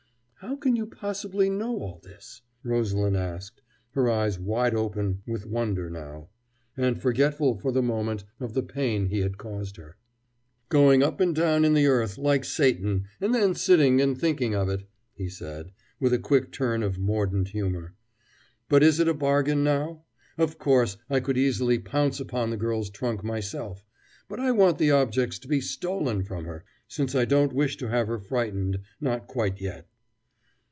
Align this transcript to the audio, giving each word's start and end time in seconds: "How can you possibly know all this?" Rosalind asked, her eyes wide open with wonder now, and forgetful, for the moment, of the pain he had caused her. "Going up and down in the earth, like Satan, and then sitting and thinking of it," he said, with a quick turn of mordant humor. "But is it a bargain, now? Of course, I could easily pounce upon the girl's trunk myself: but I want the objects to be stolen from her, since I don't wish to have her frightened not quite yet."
"How 0.43 0.55
can 0.55 0.75
you 0.75 0.87
possibly 0.87 1.51
know 1.51 1.77
all 1.81 2.01
this?" 2.03 2.41
Rosalind 2.63 3.15
asked, 3.15 3.61
her 3.91 4.09
eyes 4.09 4.39
wide 4.39 4.73
open 4.73 5.21
with 5.27 5.45
wonder 5.45 5.87
now, 5.87 6.29
and 6.75 6.99
forgetful, 6.99 7.59
for 7.59 7.71
the 7.71 7.83
moment, 7.83 8.23
of 8.39 8.55
the 8.55 8.63
pain 8.63 9.05
he 9.05 9.19
had 9.19 9.37
caused 9.37 9.77
her. 9.77 9.97
"Going 10.67 11.03
up 11.03 11.19
and 11.21 11.35
down 11.35 11.63
in 11.63 11.75
the 11.75 11.85
earth, 11.85 12.17
like 12.17 12.43
Satan, 12.43 13.05
and 13.21 13.35
then 13.35 13.53
sitting 13.53 14.01
and 14.01 14.17
thinking 14.19 14.55
of 14.55 14.67
it," 14.67 14.89
he 15.13 15.29
said, 15.29 15.71
with 15.99 16.11
a 16.11 16.17
quick 16.17 16.51
turn 16.51 16.81
of 16.81 16.97
mordant 16.97 17.49
humor. 17.49 17.93
"But 18.67 18.81
is 18.81 18.99
it 18.99 19.07
a 19.07 19.13
bargain, 19.13 19.63
now? 19.63 20.05
Of 20.39 20.57
course, 20.57 20.97
I 21.07 21.19
could 21.19 21.37
easily 21.37 21.77
pounce 21.77 22.19
upon 22.19 22.49
the 22.49 22.57
girl's 22.57 22.89
trunk 22.89 23.23
myself: 23.23 23.85
but 24.27 24.39
I 24.39 24.51
want 24.53 24.79
the 24.79 24.89
objects 24.89 25.37
to 25.39 25.47
be 25.47 25.61
stolen 25.61 26.23
from 26.23 26.45
her, 26.45 26.65
since 26.87 27.13
I 27.13 27.25
don't 27.25 27.53
wish 27.53 27.77
to 27.77 27.89
have 27.89 28.07
her 28.07 28.17
frightened 28.19 28.79
not 28.99 29.27
quite 29.27 29.61
yet." 29.61 29.85